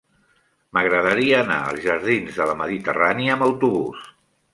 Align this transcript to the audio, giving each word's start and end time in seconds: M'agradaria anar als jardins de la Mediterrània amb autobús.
M'agradaria 0.77 1.35
anar 1.41 1.57
als 1.65 1.83
jardins 1.89 2.39
de 2.39 2.47
la 2.53 2.57
Mediterrània 2.63 3.37
amb 3.37 3.47
autobús. 3.49 4.09